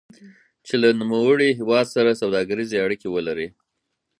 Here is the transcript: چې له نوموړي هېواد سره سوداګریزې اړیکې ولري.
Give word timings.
چې 0.65 0.73
له 0.81 0.89
نوموړي 0.99 1.49
هېواد 1.59 1.85
سره 1.95 2.19
سوداګریزې 2.21 2.81
اړیکې 2.85 3.07
ولري. 3.11 3.47